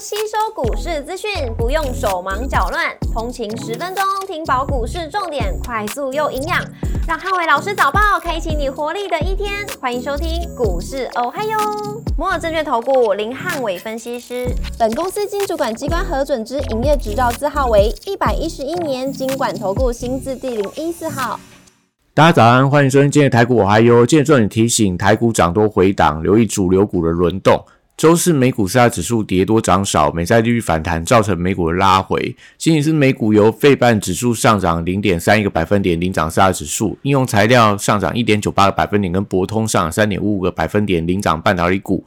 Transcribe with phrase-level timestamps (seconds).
[0.00, 6.64] 吸收股市资讯，不用手忙脚乱，通勤十分钟听饱股市重点，快速又营养，
[7.08, 9.66] 让汉伟老师早报开启你活力的一天。
[9.80, 11.58] 欢迎收听股市哦嗨哟，
[12.16, 14.46] 摩尔证券投顾林汉伟分析师，
[14.78, 21.40] 本公司经主管机关核准之营业执照字号为一百一十一年经管投顾新字第零一四号。
[22.14, 24.06] 大家早安，欢迎收听今天的台股我嗨哟。
[24.06, 27.64] 今天重点提醒，台股涨多回档，留意主流股的轮动。
[27.98, 32.36] 周四美股四大指数跌多涨少，美债利率反弹造成美股的拉回。
[32.56, 42.04] 星期四美股由费半指数上涨零点三一个百分点领涨四大指数，应用材料上涨一点九八个百分点，跟博通上涨三点五五个百分点领涨半导体股。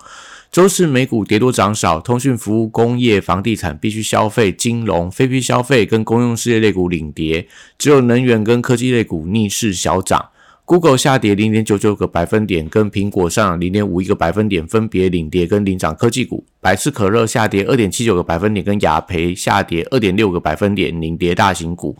[0.49, 10.29] 周四美股跌多涨少，通讯服务、工业、房地产、必须消费、金融、非必消费跟公用事业类股领跌，只有能源跟科技类股逆势小涨。
[10.71, 16.45] Google 下跌零点九九个百分点，跟苹果上零点五一个百分点，分别领跌跟领涨科技股。
[16.61, 21.97] 百事可乐下跌二点七九个百分点，跟雅培下跌二点六个百分点，领跌大型股。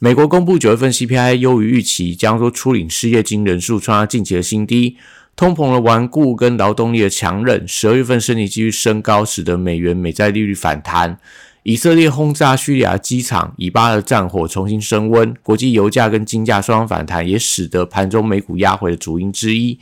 [0.00, 4.96] 美国公布九月份 CPI 优于预期，将说初领失业金人数创下近期的新低。
[5.36, 11.16] 通膨的顽固跟劳动力的强韧，十二月份升息继续升高，使得美元美债利率反弹。
[11.62, 19.78] 以色列轰炸叙利亚机场，以巴的战火重新升温，国际油价跟金价双方反弹，也使得盘中美股压回的主因之一。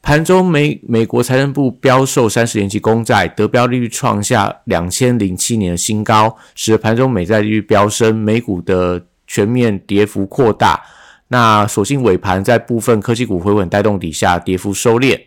[0.00, 10.80] 盘中美美国财政部标售三十年期公债，得标利率创下两千零七年的新高，使得盘中美债利率飙升，美股的全面跌幅扩大。
[11.28, 15.20] 那所幸尾盘在部分科技股回稳带动底下，跌幅收敛，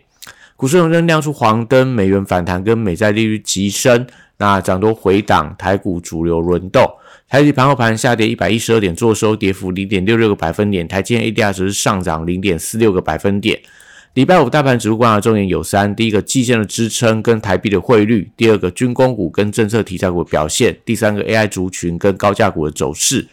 [0.56, 4.06] 股市仍亮出黄灯，美元反弹跟美债利率急升。
[4.42, 6.84] 那涨多回档，台股主流轮动，
[7.28, 13.60] 台积盘后盘下跌一百一十二点，做收跌幅零点六六个百分点，台积 ADR 值是上涨零点四六个百分点。
[14.14, 23.28] 礼拜五大盘指数观察重点有三：第一个季线的支撑跟台币的汇率；第二个军工股跟政策题材股的表现；第三个 AI 族群跟高价股的走势。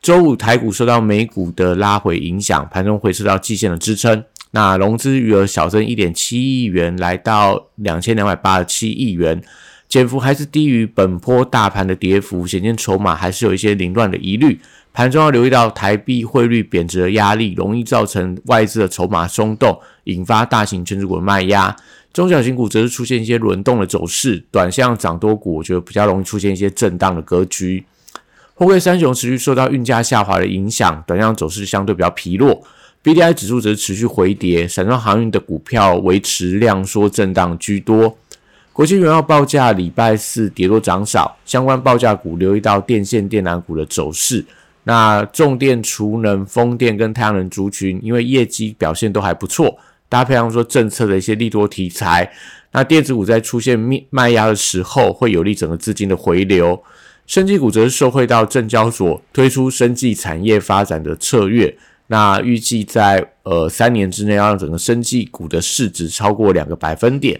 [0.00, 9.42] 周五台股受到美股的拉回影响，盘中回撤到季线的支撑，那融资余额小增一点七亿元，来到两千两百八十七亿元。
[9.90, 14.60] 减幅还是低于本波大盘的跌幅，显见筹码还是有一些凌乱的疑虑。
[14.92, 21.76] 盘中要留意到台币汇率贬值的压力，容易造成外资的筹码松动，引发大型全值股的卖压。
[22.12, 27.84] 中小型股则是出现一些轮动的走势，短向涨多股，我觉得比较容易出现一些震荡的格局。
[28.54, 32.62] 货柜三雄持续受到运价下滑的影响，短向走势相对比较疲弱。
[33.02, 38.16] B D I 指数则持续回跌，散装航运的股票维持量缩震荡居多。
[38.80, 44.42] 国际原油报价礼拜四跌多涨少，相关报价股留意到电线电缆股的走势。
[44.84, 52.32] 那重电、储能、风电跟太阳能族群，因为业绩表现都还不错，搭配上说政策的一些利多题材，
[52.72, 56.82] 那电子股在出现卖卖压的时候，会有利整个资金的回流。
[57.26, 61.76] 生技股则是受惠到证交所推出生技产业发展的策略，
[62.06, 67.38] 那预计在呃三年之内，要让整个生技股的市值超过两个百分点。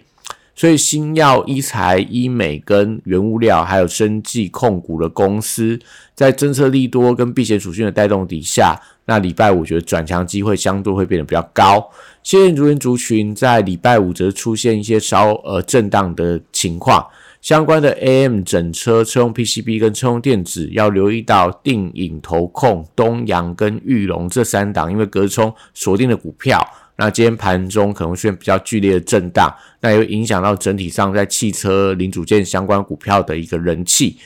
[0.55, 5.79] 所以，新药、医材、医美跟原物料，还有生技控股的公司，
[6.15, 11.91] 在政策利多跟避险属性的带动底下，那礼拜五觉得转强机会相对会变得比较高。
[12.23, 17.07] 谢电族群族群在礼拜五则出现一些稍呃震荡的情况，
[17.41, 26.63] 相关的 AM 整车、车用 PCB 跟车用电子要留意到定影投控、东阳跟玉龙这三档，因为隔冲锁定的股票。
[27.01, 29.51] 那今天盘中可能出现比较剧烈的震荡，
[29.81, 34.19] 那也会影响到整体上在汽车零组件相关股票的一个人气。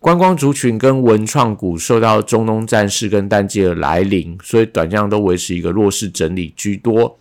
[0.00, 7.16] 观光族群跟文创股受到中东战事跟淡季的来临，所以短量都维持一个弱势整理居多。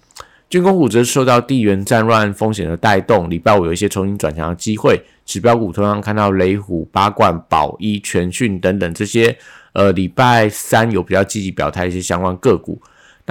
[0.49, 4.99] 军工股则受到地缘战乱风险的带动，礼拜五有一些重新转强的机会。
[5.23, 9.37] 指标股同样看到雷虎、八冠、宝一、全讯等等这些，
[9.73, 12.81] 呃，礼拜三有比较积极表态一些相关个股。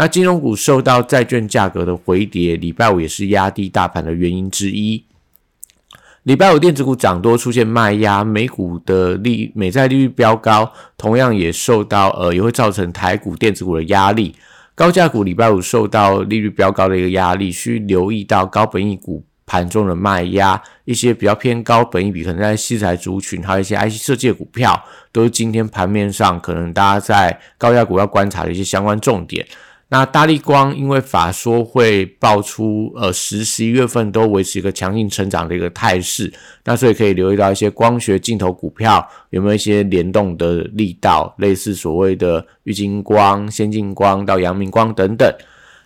[0.00, 5.02] 那金融股受到债券价格的回跌，礼拜五也是压低大盘的原因之一。
[6.22, 14.36] 礼拜五电子股涨多，出现卖压，美股的利美债利率飙高，同样也受到呃，也会造成台股电子股的压力。
[14.76, 24.80] 高价股礼拜五受到利率飙高的一个压力，需留意到高本益股盘中的卖压，一些比较偏高本益比，可能在西材族群，还有一些 IC 设计股票，
[25.10, 29.44] 都是今天盘面上可能大家在高价股要观察的一些相关重点。
[29.90, 36.30] 那大力光因为法说会爆出，呃，十十一月份都维持一个强劲成长的一个态势，
[36.64, 45.26] 那所以可以留意到一些光学镜头股票有没有一些联动的力道，类似所谓的玉金光、先进光到阳明光等等。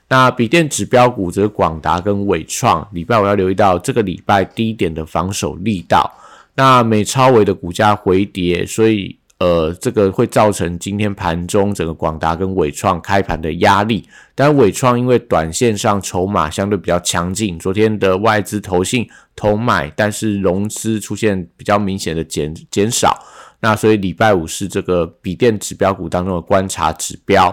[0.08, 6.12] 那笔电指标股则广达跟伟创，礼拜五要留意到这个礼拜低点的防守力道。
[6.54, 14.09] 那美超维的股价回跌，所以呃，这个会造成今天盘中整个广达跟伟创开盘的压力。
[14.37, 19.05] 但伟创因为短线上筹码相对比较强劲，昨天的外资投信
[19.35, 23.19] 投买，但是融资出现比较明显的减减少。
[23.59, 27.53] 那所以礼拜五是这个笔电指标股当中的观察指标。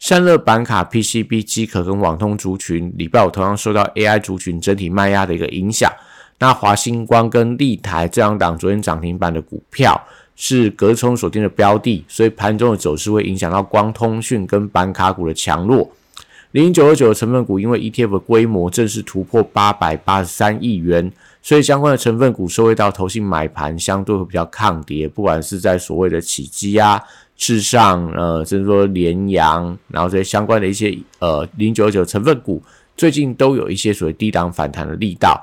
[0.00, 5.88] 散热板卡、PCB、机壳跟网通族群，礼拜五同样受到 AI 族群整体卖压的一个影响。
[6.40, 10.00] 那华星光跟立台这两档昨天涨停板的股票
[10.40, 15.90] 是隔冲锁定的标的，所以盘中的走势会影响到光通讯跟板卡股的强弱。
[16.52, 21.12] 零九二九的成分股因为 ETF 的规模正式突破八百八十三亿元，
[21.42, 25.08] 所以相关的成分股收回到投信买盘，相对会比较抗跌。
[25.08, 27.02] 不管是在所谓的起基啊。
[27.40, 32.60] 至上，呃，甚至说联阳，然后这些相关的一些呃零九二九成分股，
[32.96, 35.40] 最近都有一些所谓低档反弹的力道。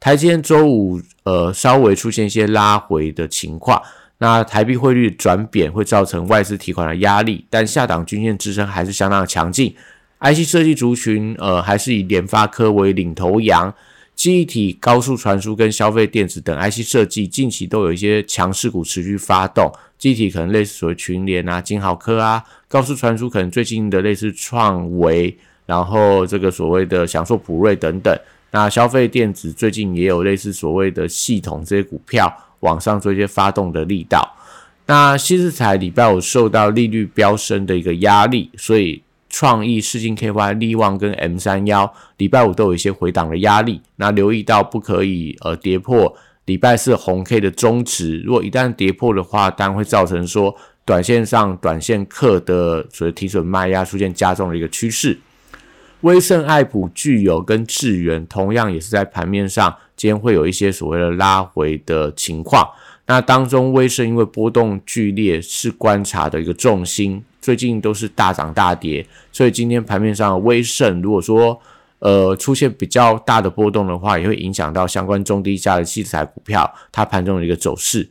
[0.00, 3.78] 台积电周五呃稍微出现一些拉回的情况，
[4.18, 9.74] 那台币汇率转贬会造成外资提款的压力，但下档均线支撑还是相当的强劲。
[10.20, 13.74] IC 设计族群呃还是以联发科为领头羊。
[14.14, 19.70] 记忆体、高速传输跟消费电子等 IC 设计，近期都有一些强势股持续发动。
[19.98, 28.16] 记忆体可能类似所谓群联啊、金豪科啊；高速传输可能最近的类似创维，然后这个所谓的享受普瑞等等。
[28.52, 32.32] 那消费电子最近也有类似所谓的系统这些股票
[32.64, 34.36] 往上做一些发动的力道。
[34.86, 39.02] 那新日材礼拜五受到利率飙升的一个压力，所以。
[39.30, 43.80] 创意、世金 KY、利旺跟 M 三幺，礼拜五都有一些回档的压力。
[43.96, 55.18] 那留意到不可以呃跌破礼拜四红 K 的中值，如果一旦跌破的话，当然会造成说短线上短线客的所谓提损卖压出现加重的一个趋势。
[56.04, 62.68] 威盛、爱普、具有跟智源同样也是在盘面上今天会有一些所谓的拉回的情况。
[63.06, 67.24] 那当中威盛因为波动剧烈，是观察的一个重心。
[67.40, 71.58] 最近都是大涨大跌，所以今天盘面上威盛，如果说
[71.98, 78.10] 呃出现比较大的波动的话，也会影响到相关中低价的器材股票它盘中的一个走势。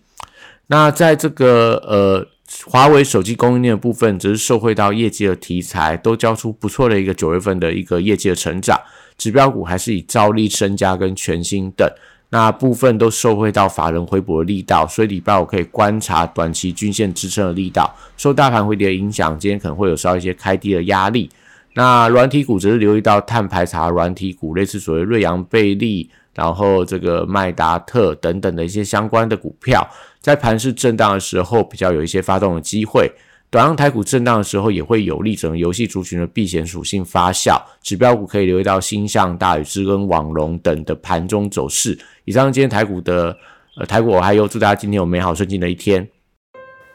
[0.67, 2.27] 那在这个呃
[2.65, 8.79] 华为手机供应链的部分，则是受惠到业绩的题材，都交出不错的一个九月份的一个业绩的成长，
[9.17, 11.87] 指标股还是以兆利、身家跟全新等。
[12.29, 17.95] 那部分都受惠到法人回补的力道，所以礼拜五可以观察短期均线支撑的力道。
[18.17, 21.29] 受大盘回跌的影响，今天可能会有稍一些开低的压力。
[21.75, 29.87] 那软体股则是留意到碳排查软体股，类似所谓瑞阳贝利，然后这个麦达特等等的一些相关的股票，
[30.23, 33.11] 在盘市震荡的时候，比较有一些发动的机会。
[33.49, 37.61] 短阳台股震荡的时候，也会有利整个游戏族群的避险属性发酵。
[37.81, 41.99] 指标股可以留意到星象、大宇之跟网龙等的盘中走势。
[42.23, 43.37] 以上今天台股的
[43.75, 46.07] 呃台股，我还有祝大家今天有美好顺境的一天。